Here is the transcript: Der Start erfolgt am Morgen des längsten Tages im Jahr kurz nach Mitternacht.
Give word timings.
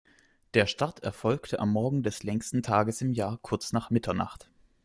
Der 0.55 0.65
Start 0.65 1.01
erfolgt 1.01 1.59
am 1.59 1.69
Morgen 1.73 2.01
des 2.01 2.23
längsten 2.23 2.63
Tages 2.63 3.01
im 3.03 3.13
Jahr 3.13 3.37
kurz 3.43 3.71
nach 3.71 3.91
Mitternacht. 3.91 4.49